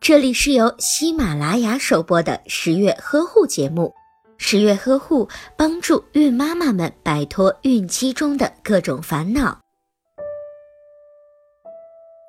[0.00, 3.94] 这里是由喜马拉雅首播的十月呵护节目。
[4.36, 5.26] 十月呵护
[5.56, 9.58] 帮助孕妈妈们摆脱孕期中的各种烦恼。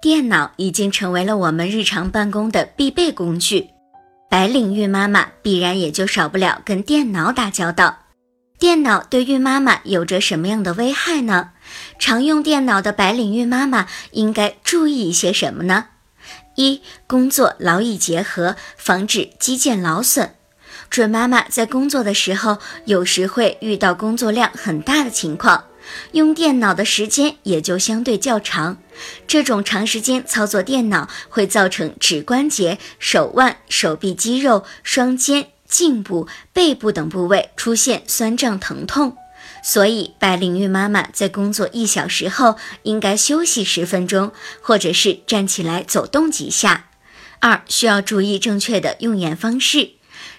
[0.02, 3.67] 电脑已经成为了我们日常办公的必备工具，
[4.29, 7.97] 白领孕妈妈必然也就少不了跟电脑打交道。
[8.58, 11.51] 电脑对孕妈妈有着什么样的危害呢？
[11.99, 15.87] 常用电脑的白领孕妈妈应该注意一些什么呢？
[16.55, 20.35] 一、工作劳逸结合，防止肌腱劳损。
[20.89, 25.66] 准妈妈在工作的时候，有时会遇到工作量很大的情况，
[26.11, 28.77] 用电脑的时间也就相对较长。
[29.27, 35.49] 这种长时间操作电脑，会造成指关节、手腕、手臂肌肉、双肩。
[35.67, 39.17] 颈部、背部等部位出现酸胀疼痛，
[39.63, 44.31] 所以白领孕妈妈在工作一小时后应该休息十分钟，
[44.62, 46.90] 或者是站起来走动几下。
[47.40, 49.92] 二、需要注意正确的用眼方式，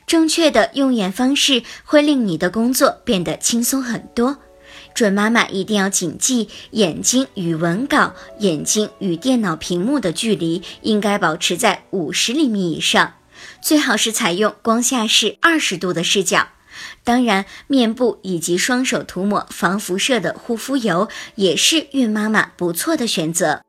[0.07, 4.39] 正确的用眼方式会令你的工作变得轻松很多。
[4.95, 13.15] 准妈妈一定要谨记，眼睛与文稿、眼睛与电脑屏幕的距离应该保持在五十厘米以上。
[13.61, 16.49] 最好是采用光下视二十度的视角，
[17.05, 23.63] 当然，面部以及双手涂抹防辐射的护肤油也是孕妈妈不错的选择。